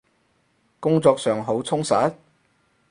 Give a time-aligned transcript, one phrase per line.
[0.79, 2.15] 工作上好充實？